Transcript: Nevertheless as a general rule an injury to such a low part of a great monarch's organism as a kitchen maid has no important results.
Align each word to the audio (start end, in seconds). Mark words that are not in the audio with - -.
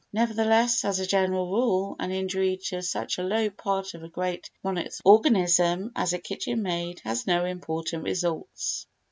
Nevertheless 0.11 0.83
as 0.83 0.97
a 0.99 1.05
general 1.05 1.51
rule 1.51 1.95
an 1.99 2.09
injury 2.11 2.57
to 2.69 2.81
such 2.81 3.19
a 3.19 3.23
low 3.23 3.51
part 3.51 3.93
of 3.93 4.01
a 4.01 4.09
great 4.09 4.49
monarch's 4.63 4.99
organism 5.05 5.91
as 5.95 6.11
a 6.11 6.17
kitchen 6.17 6.63
maid 6.63 6.99
has 7.03 7.27
no 7.27 7.45
important 7.45 8.03
results. 8.05 8.87